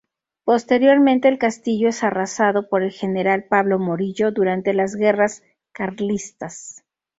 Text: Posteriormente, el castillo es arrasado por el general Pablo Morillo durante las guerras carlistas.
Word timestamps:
Posteriormente, 0.45 1.27
el 1.27 1.37
castillo 1.37 1.87
es 1.89 2.03
arrasado 2.03 2.67
por 2.69 2.81
el 2.81 2.89
general 2.91 3.43
Pablo 3.43 3.77
Morillo 3.77 4.31
durante 4.31 4.73
las 4.73 4.95
guerras 4.95 5.43
carlistas. 5.73 6.83